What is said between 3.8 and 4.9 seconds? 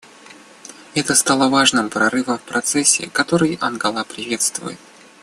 приветствует.